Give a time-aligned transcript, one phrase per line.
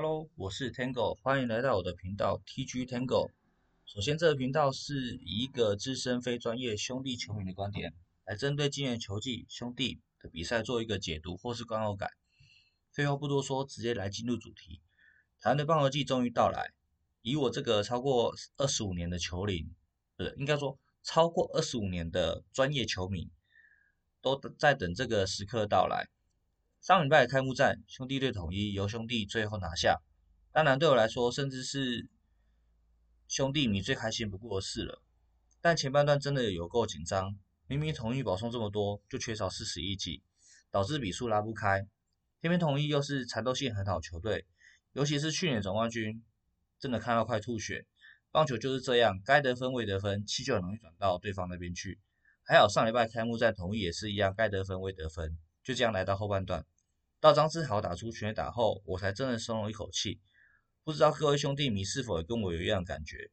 [0.00, 3.32] Hello，我是 Tango，欢迎来到我的频道 TG Tango。
[3.84, 7.92] 首先，这个频道是一个资深非专业兄弟球迷的观点，
[8.24, 12.10] 来针对今年球季兄弟的比赛做一个解读或是观后感。
[12.92, 14.80] 废话不多说，直接来进入主题。
[15.40, 16.70] 台湾的棒球季终于到来，
[17.22, 19.68] 以我这个超过二十五年的球龄，
[20.16, 23.32] 不是应该说超过二十五年的专业球迷，
[24.22, 26.06] 都在等这个时刻到来。
[26.80, 30.00] 上礼拜开幕战，兄弟队统一由兄弟最后拿下。
[30.52, 32.08] 当然，对我来说，甚至是
[33.26, 35.02] 兄弟迷最开心不过的事了。
[35.60, 37.36] 但前半段真的有够紧张，
[37.66, 40.22] 明明统一保送这么多，就缺少四十一记，
[40.70, 41.86] 导致比数拉不开。
[42.40, 44.46] 偏偏统一又是缠斗性很好球队，
[44.92, 46.24] 尤其是去年总冠军，
[46.78, 47.84] 真的看到快吐血。
[48.30, 51.98] 棒球就是这样，该得分未得分，气就很容易转到对方那边去。
[52.44, 55.36] 还好上礼拜开幕战统一也是一样，该得分未得分。
[55.68, 56.64] 就这样来到后半段，
[57.20, 60.18] 到张志豪打出全打后，我才真的松了一口气。
[60.82, 63.30] 不知道各位兄弟迷是否也跟我有一样的感觉？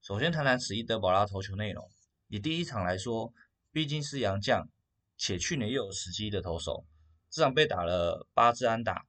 [0.00, 1.90] 首先谈谈此役德保拉投球内容。
[2.28, 3.34] 以第一场来说，
[3.72, 4.68] 毕竟是洋将，
[5.18, 6.86] 且去年又有时机的投手，
[7.28, 9.04] 这场被打了八支安打，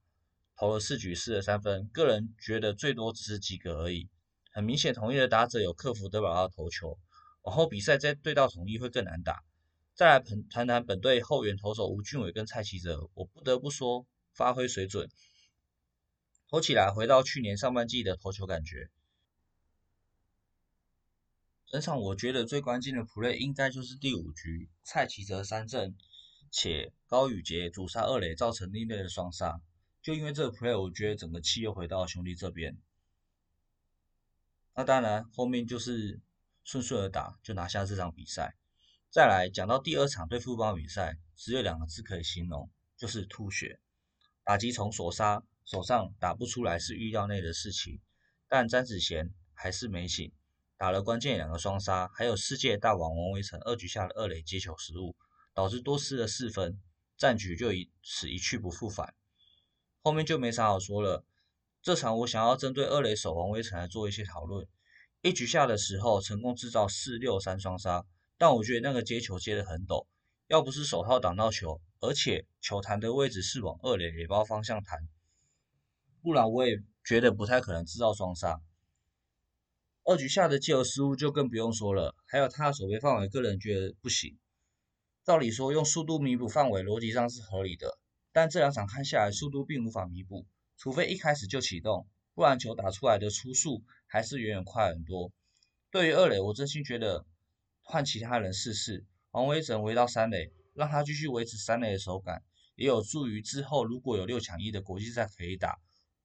[0.56, 4.08] 投了四局四了三分，个人觉得最多只是及格而已。
[4.50, 6.98] 很明显，统一的打者有克服德保拉投球，
[7.42, 9.44] 往后比赛再对到统一会更难打。
[9.96, 15.08] 再来谈谈谈本队后援投手吴俊伟跟蔡奇哲，我不得不说发挥水准，
[16.50, 18.90] 投起来回到去年上半季的投球感觉。
[21.64, 25.96] 整场我觉得最关键的 play 应该就是第五局蔡奇哲三振，
[26.50, 29.62] 且高宇杰主杀二垒造成另类的双杀，
[30.02, 32.76] 就因为这个 play，我觉得整个气又回到兄弟这边。
[34.74, 36.20] 那当然后面就是
[36.64, 38.56] 顺顺而打，就拿下这场比赛。
[39.16, 43.80] 再来讲到第二场对富邦比赛，只有两个字可以形容，就是吐血。
[44.44, 48.02] 打击从所杀手上打不出来是预料内的事情，
[48.46, 50.30] 但詹子贤还是没醒，
[50.76, 55.16] 打了关键两个双杀，还有世界大王王威成二局下的二垒接球失误，
[55.54, 56.78] 导致多失了四分，
[57.16, 59.14] 战局就以此一去不复返。
[60.02, 61.24] 后面就没啥好说了。
[61.80, 64.68] 这场我想要针对二垒手王威成来做一些讨论。
[65.22, 68.04] 一局下的时候，成功制造四六三双杀。
[68.38, 70.06] 但我觉得那个接球接得很陡，
[70.46, 75.08] 要不是手套挡到球，而且球弹的位置是往二垒垒包方向弹，
[76.22, 78.60] 不然我也觉得不太可能制造双杀。
[80.04, 84.38] 二局下的接球失误就更不用说了，还有他的守备范围，个人觉得不行。
[85.24, 87.98] 照理说用速度弥补范围，逻辑上是合理的，
[88.32, 95.32] 但这两场看下来，速度并无法弥补，除非一开始就启动，不然球打出来的初速还是远远快很多。
[95.90, 97.24] 对于二垒，我真心觉得。
[97.88, 102.42] 换其他人试试，王威整围到三垒，让他继续维持三垒的手感，
[102.74, 105.78] 也有助于之后如果有六强一的国际赛可以打，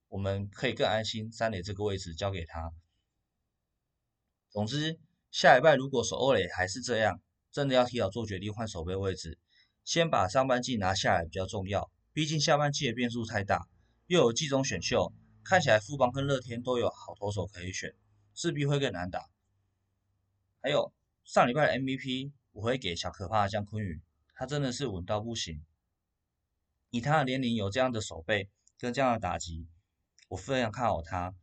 [0.08, 2.72] 我们可以更安心三垒这个位置交给他。
[4.50, 4.98] 总之，
[5.30, 9.38] 下一拜如果守二垒还是这样，真的要提早做决定换守备位置，
[9.84, 13.68] 先把上半季拿下来比较重要，毕竟下半季的变数太大，
[14.08, 15.12] 又有季中选秀，
[15.44, 17.94] 看起来富邦跟乐天都有好投手可以选，
[18.34, 19.30] 势必会更难打。
[20.60, 20.92] 还有。
[21.24, 24.00] 上礼拜的 MVP 我会给小可怕的江坤宇，
[24.34, 25.64] 他真的是稳到不行。
[26.90, 29.66] 以他的年龄有这样的手背跟这样的打击，
[30.28, 31.34] 我非常看好他。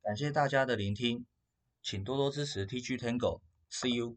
[0.00, 1.26] 感谢大家的聆听，
[1.82, 4.16] 请多多支持 TG Tango，See you。